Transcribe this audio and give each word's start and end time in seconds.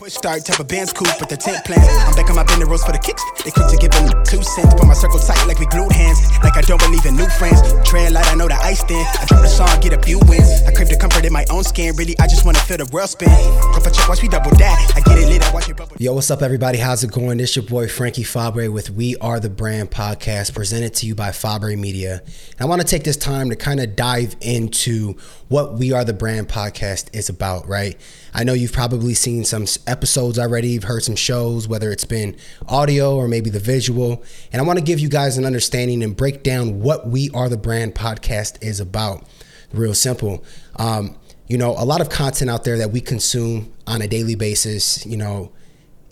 Push 0.00 0.14
start 0.14 0.46
type 0.46 0.58
of 0.58 0.66
band's 0.66 0.94
cool, 0.94 1.12
but 1.18 1.28
the 1.28 1.36
tent 1.36 1.62
plans. 1.62 1.84
I'm 2.08 2.16
back 2.16 2.30
on 2.30 2.36
my 2.36 2.42
bender 2.42 2.64
rolls 2.64 2.82
for 2.82 2.90
the 2.90 2.98
kicks. 2.98 3.22
They 3.44 3.50
quick 3.50 3.68
to 3.68 3.76
give 3.76 3.90
them 3.90 4.08
two 4.24 4.40
cents. 4.42 4.72
Put 4.72 4.86
my 4.86 4.94
circle 4.94 5.18
tight 5.18 5.44
like 5.46 5.58
we 5.58 5.66
glued 5.66 5.92
hands. 5.92 6.16
Like 6.42 6.56
I 6.56 6.62
don't 6.62 6.80
believe 6.80 7.04
in 7.04 7.16
new 7.16 7.28
friends. 7.36 7.60
Trail 7.84 8.10
light, 8.10 8.24
I 8.32 8.34
know 8.34 8.48
the 8.48 8.54
ice 8.54 8.82
thin. 8.82 8.96
I 8.96 9.26
drop 9.26 9.42
the 9.42 9.48
song, 9.48 9.68
get 9.82 9.92
a 9.92 10.00
few 10.00 10.18
wins. 10.20 10.62
I 10.66 10.72
crave 10.72 10.88
the 10.88 10.96
comfort 10.96 11.26
in 11.26 11.34
my 11.34 11.44
own 11.50 11.64
skin. 11.64 11.94
Really, 11.96 12.18
I 12.18 12.26
just 12.28 12.46
wanna 12.46 12.60
feel 12.60 12.78
the 12.78 12.88
world 12.90 13.10
spin. 13.10 13.28
Go 13.28 13.80
for 13.80 13.90
check, 13.90 14.08
watch 14.08 14.22
me 14.22 14.28
double 14.28 14.52
that. 14.52 14.92
I 14.96 15.00
get 15.02 15.18
it 15.18 15.28
lit, 15.28 15.44
I 15.46 15.52
watch 15.52 15.68
it 15.68 15.76
bubble. 15.76 15.96
Yo, 15.98 16.14
what's 16.14 16.30
up, 16.30 16.40
everybody? 16.40 16.78
How's 16.78 17.04
it 17.04 17.12
going? 17.12 17.36
This 17.36 17.54
your 17.54 17.66
boy 17.66 17.86
Frankie 17.86 18.24
Fabre 18.24 18.72
with 18.72 18.88
We 18.88 19.18
Are 19.18 19.38
the 19.38 19.50
Brand 19.50 19.90
podcast, 19.90 20.54
presented 20.54 20.94
to 20.94 21.06
you 21.06 21.14
by 21.14 21.30
Fabre 21.30 21.76
Media. 21.76 22.22
And 22.52 22.60
I 22.60 22.64
want 22.64 22.80
to 22.80 22.86
take 22.86 23.04
this 23.04 23.18
time 23.18 23.50
to 23.50 23.56
kind 23.56 23.80
of 23.80 23.96
dive 23.96 24.34
into 24.40 25.18
what 25.48 25.74
We 25.74 25.92
Are 25.92 26.06
the 26.06 26.14
Brand 26.14 26.48
podcast 26.48 27.14
is 27.14 27.28
about, 27.28 27.68
right? 27.68 28.00
I 28.32 28.44
know 28.44 28.52
you've 28.52 28.72
probably 28.72 29.14
seen 29.14 29.44
some 29.44 29.66
episodes 29.90 30.38
already, 30.38 30.68
you've 30.68 30.84
heard 30.84 31.02
some 31.02 31.16
shows, 31.16 31.68
whether 31.68 31.90
it's 31.90 32.04
been 32.04 32.36
audio 32.68 33.16
or 33.16 33.28
maybe 33.28 33.50
the 33.50 33.60
visual. 33.60 34.22
And 34.52 34.62
I 34.62 34.64
want 34.64 34.78
to 34.78 34.84
give 34.84 35.00
you 35.00 35.08
guys 35.08 35.36
an 35.36 35.44
understanding 35.44 36.02
and 36.02 36.16
break 36.16 36.42
down 36.42 36.80
what 36.80 37.08
We 37.08 37.30
Are 37.30 37.48
the 37.48 37.56
Brand 37.56 37.94
podcast 37.94 38.62
is 38.62 38.80
about. 38.80 39.26
Real 39.72 39.94
simple. 39.94 40.44
Um, 40.76 41.16
you 41.48 41.58
know, 41.58 41.74
a 41.76 41.84
lot 41.84 42.00
of 42.00 42.08
content 42.08 42.50
out 42.50 42.64
there 42.64 42.78
that 42.78 42.92
we 42.92 43.00
consume 43.00 43.72
on 43.86 44.00
a 44.00 44.06
daily 44.06 44.36
basis, 44.36 45.04
you 45.04 45.16
know, 45.16 45.52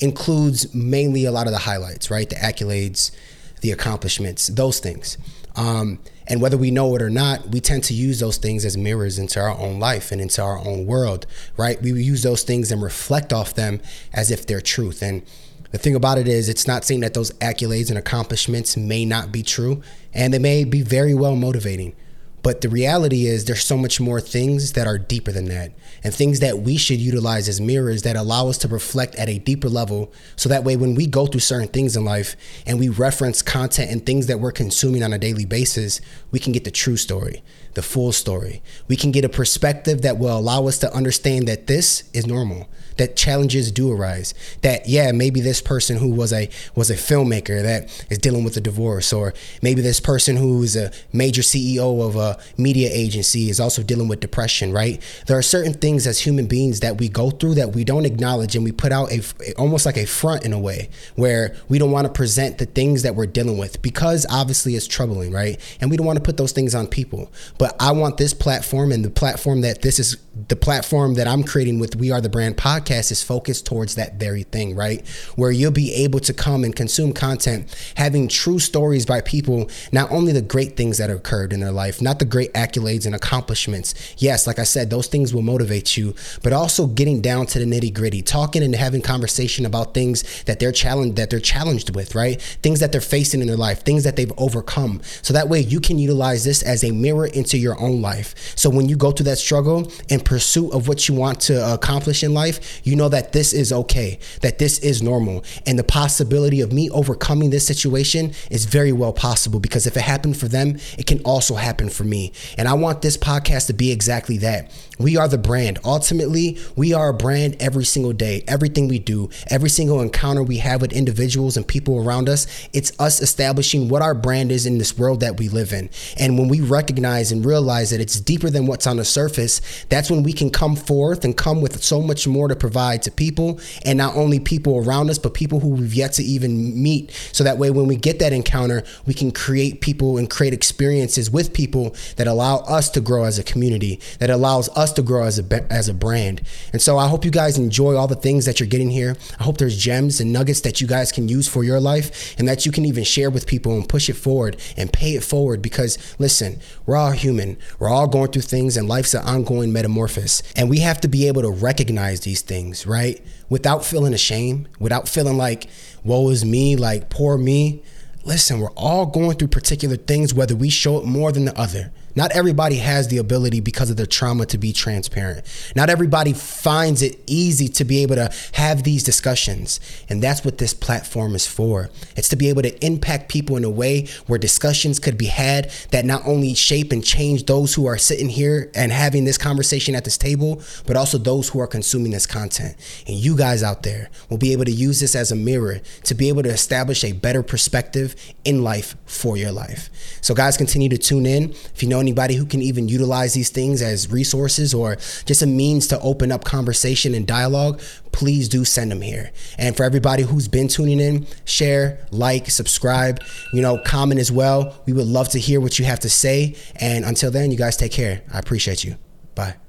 includes 0.00 0.74
mainly 0.74 1.24
a 1.24 1.30
lot 1.32 1.46
of 1.46 1.52
the 1.52 1.58
highlights, 1.60 2.10
right? 2.10 2.28
The 2.28 2.36
accolades, 2.36 3.12
the 3.60 3.70
accomplishments, 3.70 4.48
those 4.48 4.80
things. 4.80 5.18
Um, 5.56 5.98
and 6.26 6.40
whether 6.42 6.56
we 6.56 6.70
know 6.70 6.94
it 6.94 7.02
or 7.02 7.10
not, 7.10 7.48
we 7.48 7.60
tend 7.60 7.84
to 7.84 7.94
use 7.94 8.20
those 8.20 8.36
things 8.36 8.64
as 8.64 8.76
mirrors 8.76 9.18
into 9.18 9.40
our 9.40 9.56
own 9.58 9.80
life 9.80 10.12
and 10.12 10.20
into 10.20 10.42
our 10.42 10.58
own 10.58 10.86
world, 10.86 11.26
right? 11.56 11.80
We 11.80 11.90
use 12.02 12.22
those 12.22 12.42
things 12.42 12.70
and 12.70 12.82
reflect 12.82 13.32
off 13.32 13.54
them 13.54 13.80
as 14.12 14.30
if 14.30 14.46
they're 14.46 14.60
truth. 14.60 15.02
And 15.02 15.22
the 15.70 15.78
thing 15.78 15.94
about 15.94 16.18
it 16.18 16.28
is, 16.28 16.48
it's 16.48 16.66
not 16.66 16.84
saying 16.84 17.00
that 17.00 17.14
those 17.14 17.32
accolades 17.32 17.88
and 17.88 17.98
accomplishments 17.98 18.76
may 18.76 19.04
not 19.04 19.32
be 19.32 19.42
true, 19.42 19.82
and 20.14 20.32
they 20.32 20.38
may 20.38 20.64
be 20.64 20.82
very 20.82 21.14
well 21.14 21.34
motivating. 21.34 21.94
But 22.42 22.60
the 22.60 22.68
reality 22.68 23.26
is, 23.26 23.44
there's 23.44 23.64
so 23.64 23.76
much 23.76 24.00
more 24.00 24.20
things 24.20 24.72
that 24.74 24.86
are 24.86 24.98
deeper 24.98 25.32
than 25.32 25.46
that, 25.46 25.72
and 26.04 26.14
things 26.14 26.40
that 26.40 26.60
we 26.60 26.76
should 26.76 27.00
utilize 27.00 27.48
as 27.48 27.60
mirrors 27.60 28.02
that 28.02 28.16
allow 28.16 28.48
us 28.48 28.58
to 28.58 28.68
reflect 28.68 29.16
at 29.16 29.28
a 29.28 29.38
deeper 29.38 29.68
level. 29.68 30.12
So 30.36 30.48
that 30.48 30.64
way, 30.64 30.76
when 30.76 30.94
we 30.94 31.06
go 31.06 31.26
through 31.26 31.40
certain 31.40 31.68
things 31.68 31.96
in 31.96 32.04
life 32.04 32.36
and 32.64 32.78
we 32.78 32.88
reference 32.88 33.42
content 33.42 33.90
and 33.90 34.04
things 34.04 34.26
that 34.26 34.40
we're 34.40 34.52
consuming 34.52 35.02
on 35.02 35.12
a 35.12 35.18
daily 35.18 35.44
basis, 35.44 36.00
we 36.30 36.38
can 36.38 36.52
get 36.52 36.64
the 36.64 36.70
true 36.70 36.96
story, 36.96 37.42
the 37.78 37.82
full 37.82 38.10
story. 38.10 38.60
We 38.88 38.96
can 38.96 39.12
get 39.12 39.24
a 39.24 39.28
perspective 39.28 40.02
that 40.02 40.18
will 40.18 40.36
allow 40.36 40.66
us 40.66 40.78
to 40.78 40.92
understand 40.92 41.46
that 41.46 41.68
this 41.68 42.10
is 42.12 42.26
normal 42.26 42.68
that 42.98 43.16
challenges 43.16 43.72
do 43.72 43.90
arise. 43.90 44.34
That 44.62 44.88
yeah, 44.88 45.10
maybe 45.12 45.40
this 45.40 45.62
person 45.62 45.96
who 45.96 46.10
was 46.10 46.32
a 46.32 46.50
was 46.74 46.90
a 46.90 46.94
filmmaker 46.94 47.62
that 47.62 48.06
is 48.10 48.18
dealing 48.18 48.44
with 48.44 48.56
a 48.56 48.60
divorce, 48.60 49.12
or 49.12 49.32
maybe 49.62 49.80
this 49.80 50.00
person 50.00 50.36
who 50.36 50.62
is 50.62 50.76
a 50.76 50.92
major 51.12 51.42
CEO 51.42 52.06
of 52.06 52.16
a 52.16 52.38
media 52.60 52.90
agency 52.92 53.48
is 53.48 53.58
also 53.58 53.82
dealing 53.82 54.08
with 54.08 54.20
depression. 54.20 54.72
Right? 54.72 55.00
There 55.26 55.38
are 55.38 55.42
certain 55.42 55.72
things 55.72 56.06
as 56.06 56.20
human 56.20 56.46
beings 56.46 56.80
that 56.80 56.98
we 56.98 57.08
go 57.08 57.30
through 57.30 57.54
that 57.54 57.72
we 57.74 57.84
don't 57.84 58.04
acknowledge, 58.04 58.54
and 58.54 58.64
we 58.64 58.72
put 58.72 58.92
out 58.92 59.10
a 59.10 59.22
almost 59.56 59.86
like 59.86 59.96
a 59.96 60.06
front 60.06 60.44
in 60.44 60.52
a 60.52 60.58
way 60.58 60.90
where 61.14 61.56
we 61.68 61.78
don't 61.78 61.92
want 61.92 62.06
to 62.06 62.12
present 62.12 62.58
the 62.58 62.66
things 62.66 63.02
that 63.02 63.14
we're 63.14 63.26
dealing 63.26 63.58
with 63.58 63.80
because 63.80 64.26
obviously 64.30 64.74
it's 64.74 64.86
troubling, 64.86 65.32
right? 65.32 65.58
And 65.80 65.90
we 65.90 65.96
don't 65.96 66.06
want 66.06 66.18
to 66.18 66.22
put 66.22 66.36
those 66.36 66.52
things 66.52 66.74
on 66.74 66.86
people. 66.86 67.30
But 67.58 67.67
I 67.80 67.92
want 67.92 68.16
this 68.16 68.34
platform 68.34 68.92
and 68.92 69.04
the 69.04 69.10
platform 69.10 69.62
that 69.62 69.82
this 69.82 69.98
is 69.98 70.16
the 70.46 70.56
platform 70.56 71.14
that 71.14 71.26
I'm 71.26 71.42
creating 71.42 71.80
with 71.80 71.96
We 71.96 72.12
Are 72.12 72.20
the 72.20 72.28
Brand 72.28 72.56
podcast 72.56 73.10
is 73.10 73.22
focused 73.22 73.66
towards 73.66 73.96
that 73.96 74.20
very 74.20 74.44
thing, 74.44 74.76
right? 74.76 75.06
Where 75.34 75.50
you'll 75.50 75.72
be 75.72 75.92
able 75.94 76.20
to 76.20 76.32
come 76.32 76.62
and 76.62 76.74
consume 76.74 77.12
content, 77.12 77.74
having 77.96 78.28
true 78.28 78.60
stories 78.60 79.04
by 79.04 79.20
people, 79.20 79.68
not 79.90 80.10
only 80.12 80.32
the 80.32 80.42
great 80.42 80.76
things 80.76 80.98
that 80.98 81.10
occurred 81.10 81.52
in 81.52 81.60
their 81.60 81.72
life, 81.72 82.00
not 82.00 82.20
the 82.20 82.24
great 82.24 82.52
accolades 82.54 83.04
and 83.04 83.14
accomplishments. 83.14 83.94
Yes, 84.18 84.46
like 84.46 84.60
I 84.60 84.64
said, 84.64 84.90
those 84.90 85.08
things 85.08 85.34
will 85.34 85.42
motivate 85.42 85.96
you, 85.96 86.14
but 86.42 86.52
also 86.52 86.86
getting 86.86 87.20
down 87.20 87.46
to 87.46 87.58
the 87.58 87.64
nitty 87.64 87.92
gritty, 87.92 88.22
talking 88.22 88.62
and 88.62 88.74
having 88.76 89.02
conversation 89.02 89.66
about 89.66 89.92
things 89.92 90.44
that 90.44 90.60
they're 90.60 90.72
challenged 90.72 91.16
that 91.16 91.30
they're 91.30 91.40
challenged 91.40 91.94
with, 91.94 92.14
right? 92.14 92.40
Things 92.62 92.80
that 92.80 92.92
they're 92.92 93.00
facing 93.00 93.40
in 93.40 93.48
their 93.48 93.56
life, 93.56 93.84
things 93.84 94.04
that 94.04 94.16
they've 94.16 94.32
overcome. 94.38 95.00
So 95.22 95.34
that 95.34 95.48
way 95.48 95.60
you 95.60 95.80
can 95.80 95.98
utilize 95.98 96.44
this 96.44 96.62
as 96.62 96.84
a 96.84 96.92
mirror 96.92 97.26
into 97.26 97.57
your 97.58 97.78
own 97.80 98.00
life. 98.00 98.34
So 98.56 98.70
when 98.70 98.88
you 98.88 98.96
go 98.96 99.10
through 99.10 99.24
that 99.24 99.38
struggle 99.38 99.90
in 100.08 100.20
pursuit 100.20 100.72
of 100.72 100.88
what 100.88 101.08
you 101.08 101.14
want 101.14 101.40
to 101.42 101.74
accomplish 101.74 102.22
in 102.22 102.34
life, 102.34 102.80
you 102.84 102.96
know 102.96 103.08
that 103.08 103.32
this 103.32 103.52
is 103.52 103.72
okay, 103.72 104.18
that 104.42 104.58
this 104.58 104.78
is 104.80 105.02
normal. 105.02 105.44
And 105.66 105.78
the 105.78 105.84
possibility 105.84 106.60
of 106.60 106.72
me 106.72 106.90
overcoming 106.90 107.50
this 107.50 107.66
situation 107.66 108.32
is 108.50 108.64
very 108.64 108.92
well 108.92 109.12
possible 109.12 109.60
because 109.60 109.86
if 109.86 109.96
it 109.96 110.02
happened 110.02 110.36
for 110.36 110.48
them, 110.48 110.78
it 110.96 111.06
can 111.06 111.20
also 111.20 111.54
happen 111.54 111.88
for 111.88 112.04
me. 112.04 112.32
And 112.56 112.68
I 112.68 112.74
want 112.74 113.02
this 113.02 113.16
podcast 113.16 113.66
to 113.66 113.72
be 113.72 113.90
exactly 113.90 114.38
that. 114.38 114.70
We 114.98 115.16
are 115.16 115.28
the 115.28 115.38
brand. 115.38 115.78
Ultimately, 115.84 116.58
we 116.76 116.92
are 116.92 117.10
a 117.10 117.14
brand 117.14 117.56
every 117.60 117.84
single 117.84 118.12
day. 118.12 118.42
Everything 118.48 118.88
we 118.88 118.98
do, 118.98 119.30
every 119.48 119.70
single 119.70 120.00
encounter 120.00 120.42
we 120.42 120.58
have 120.58 120.80
with 120.80 120.92
individuals 120.92 121.56
and 121.56 121.66
people 121.66 122.04
around 122.04 122.28
us, 122.28 122.46
it's 122.72 122.92
us 122.98 123.20
establishing 123.20 123.88
what 123.88 124.02
our 124.02 124.14
brand 124.14 124.50
is 124.50 124.66
in 124.66 124.78
this 124.78 124.98
world 124.98 125.20
that 125.20 125.38
we 125.38 125.48
live 125.48 125.72
in. 125.72 125.90
And 126.18 126.38
when 126.38 126.48
we 126.48 126.60
recognize 126.60 127.30
and 127.30 127.37
realize 127.42 127.90
that 127.90 128.00
it's 128.00 128.20
deeper 128.20 128.50
than 128.50 128.66
what's 128.66 128.86
on 128.86 128.96
the 128.96 129.04
surface, 129.04 129.60
that's 129.88 130.10
when 130.10 130.22
we 130.22 130.32
can 130.32 130.50
come 130.50 130.76
forth 130.76 131.24
and 131.24 131.36
come 131.36 131.60
with 131.60 131.82
so 131.82 132.00
much 132.00 132.26
more 132.26 132.48
to 132.48 132.56
provide 132.56 133.02
to 133.02 133.10
people 133.10 133.60
and 133.84 133.98
not 133.98 134.16
only 134.16 134.40
people 134.40 134.76
around 134.76 135.10
us, 135.10 135.18
but 135.18 135.34
people 135.34 135.60
who 135.60 135.68
we've 135.68 135.94
yet 135.94 136.12
to 136.14 136.22
even 136.22 136.80
meet. 136.82 137.10
So 137.32 137.44
that 137.44 137.58
way, 137.58 137.70
when 137.70 137.86
we 137.86 137.96
get 137.96 138.18
that 138.20 138.32
encounter, 138.32 138.82
we 139.06 139.14
can 139.14 139.30
create 139.30 139.80
people 139.80 140.18
and 140.18 140.28
create 140.28 140.52
experiences 140.52 141.30
with 141.30 141.52
people 141.52 141.94
that 142.16 142.26
allow 142.26 142.58
us 142.58 142.90
to 142.90 143.00
grow 143.00 143.24
as 143.24 143.38
a 143.38 143.44
community, 143.44 144.00
that 144.18 144.30
allows 144.30 144.68
us 144.70 144.92
to 144.94 145.02
grow 145.02 145.24
as 145.24 145.38
a 145.38 145.72
as 145.72 145.88
a 145.88 145.94
brand. 145.94 146.42
And 146.72 146.80
so 146.80 146.98
I 146.98 147.08
hope 147.08 147.24
you 147.24 147.30
guys 147.30 147.58
enjoy 147.58 147.96
all 147.96 148.06
the 148.06 148.14
things 148.14 148.44
that 148.44 148.60
you're 148.60 148.68
getting 148.68 148.90
here. 148.90 149.16
I 149.38 149.44
hope 149.44 149.58
there's 149.58 149.76
gems 149.76 150.20
and 150.20 150.32
nuggets 150.32 150.60
that 150.62 150.80
you 150.80 150.86
guys 150.86 151.12
can 151.12 151.28
use 151.28 151.48
for 151.48 151.64
your 151.64 151.80
life 151.80 152.34
and 152.38 152.48
that 152.48 152.66
you 152.66 152.72
can 152.72 152.84
even 152.84 153.04
share 153.04 153.30
with 153.30 153.46
people 153.46 153.72
and 153.72 153.88
push 153.88 154.08
it 154.08 154.14
forward 154.14 154.56
and 154.76 154.92
pay 154.92 155.14
it 155.14 155.24
forward 155.24 155.62
because 155.62 155.98
listen, 156.18 156.60
we're 156.86 156.96
all 156.96 157.12
human. 157.28 157.58
We're 157.78 157.90
all 157.90 158.06
going 158.06 158.30
through 158.32 158.42
things 158.42 158.76
and 158.78 158.88
life's 158.88 159.12
an 159.12 159.22
ongoing 159.22 159.70
metamorphosis. 159.70 160.42
And 160.56 160.70
we 160.70 160.78
have 160.80 160.98
to 161.02 161.08
be 161.08 161.28
able 161.28 161.42
to 161.42 161.50
recognize 161.50 162.20
these 162.20 162.40
things, 162.40 162.86
right? 162.86 163.22
Without 163.50 163.84
feeling 163.84 164.14
ashamed, 164.14 164.68
without 164.78 165.08
feeling 165.08 165.36
like, 165.36 165.68
woe 166.04 166.30
is 166.30 166.44
me, 166.44 166.74
like 166.74 167.10
poor 167.10 167.36
me. 167.36 167.82
Listen, 168.24 168.60
we're 168.60 168.70
all 168.70 169.06
going 169.06 169.36
through 169.36 169.48
particular 169.48 169.96
things, 169.96 170.32
whether 170.32 170.56
we 170.56 170.70
show 170.70 170.98
it 170.98 171.04
more 171.04 171.30
than 171.30 171.44
the 171.44 171.58
other. 171.58 171.92
Not 172.18 172.32
everybody 172.32 172.78
has 172.78 173.06
the 173.06 173.18
ability 173.18 173.60
because 173.60 173.90
of 173.90 173.96
their 173.96 174.04
trauma 174.04 174.44
to 174.46 174.58
be 174.58 174.72
transparent. 174.72 175.46
Not 175.76 175.88
everybody 175.88 176.32
finds 176.32 177.00
it 177.00 177.20
easy 177.28 177.68
to 177.68 177.84
be 177.84 178.02
able 178.02 178.16
to 178.16 178.32
have 178.54 178.82
these 178.82 179.04
discussions. 179.04 179.78
And 180.08 180.20
that's 180.20 180.44
what 180.44 180.58
this 180.58 180.74
platform 180.74 181.36
is 181.36 181.46
for. 181.46 181.90
It's 182.16 182.28
to 182.30 182.36
be 182.36 182.48
able 182.48 182.62
to 182.62 182.84
impact 182.84 183.28
people 183.28 183.56
in 183.56 183.62
a 183.62 183.70
way 183.70 184.08
where 184.26 184.36
discussions 184.36 184.98
could 184.98 185.16
be 185.16 185.26
had 185.26 185.70
that 185.92 186.04
not 186.04 186.26
only 186.26 186.54
shape 186.54 186.90
and 186.90 187.04
change 187.04 187.46
those 187.46 187.74
who 187.74 187.86
are 187.86 187.96
sitting 187.96 188.30
here 188.30 188.68
and 188.74 188.90
having 188.90 189.24
this 189.24 189.38
conversation 189.38 189.94
at 189.94 190.04
this 190.04 190.18
table, 190.18 190.60
but 190.86 190.96
also 190.96 191.18
those 191.18 191.50
who 191.50 191.60
are 191.60 191.68
consuming 191.68 192.10
this 192.10 192.26
content. 192.26 192.74
And 193.06 193.14
you 193.14 193.36
guys 193.36 193.62
out 193.62 193.84
there 193.84 194.10
will 194.28 194.38
be 194.38 194.50
able 194.50 194.64
to 194.64 194.72
use 194.72 194.98
this 194.98 195.14
as 195.14 195.30
a 195.30 195.36
mirror 195.36 195.78
to 196.02 196.14
be 196.16 196.28
able 196.30 196.42
to 196.42 196.50
establish 196.50 197.04
a 197.04 197.12
better 197.12 197.44
perspective 197.44 198.16
in 198.44 198.64
life 198.64 198.96
for 199.06 199.36
your 199.36 199.52
life. 199.52 199.88
So, 200.20 200.34
guys, 200.34 200.56
continue 200.56 200.88
to 200.88 200.98
tune 200.98 201.24
in. 201.24 201.50
If 201.50 201.80
you 201.80 201.88
know 201.88 202.07
anybody 202.08 202.34
who 202.34 202.46
can 202.46 202.62
even 202.62 202.88
utilize 202.88 203.34
these 203.34 203.50
things 203.50 203.82
as 203.82 204.10
resources 204.10 204.72
or 204.72 204.96
just 205.26 205.42
a 205.42 205.46
means 205.46 205.86
to 205.88 206.00
open 206.00 206.32
up 206.32 206.44
conversation 206.44 207.14
and 207.14 207.26
dialogue, 207.26 207.80
please 208.12 208.48
do 208.48 208.64
send 208.64 208.90
them 208.90 209.02
here. 209.02 209.30
And 209.58 209.76
for 209.76 209.84
everybody 209.84 210.22
who's 210.22 210.48
been 210.48 210.68
tuning 210.68 211.00
in, 211.00 211.26
share, 211.44 212.06
like, 212.10 212.50
subscribe, 212.50 213.20
you 213.52 213.60
know, 213.60 213.78
comment 213.84 214.20
as 214.20 214.32
well. 214.32 214.82
We 214.86 214.92
would 214.94 215.06
love 215.06 215.28
to 215.30 215.38
hear 215.38 215.60
what 215.60 215.78
you 215.78 215.84
have 215.84 216.00
to 216.00 216.10
say. 216.10 216.56
And 216.76 217.04
until 217.04 217.30
then, 217.30 217.50
you 217.50 217.58
guys 217.58 217.76
take 217.76 217.92
care. 217.92 218.22
I 218.32 218.38
appreciate 218.38 218.84
you. 218.84 218.96
Bye. 219.34 219.67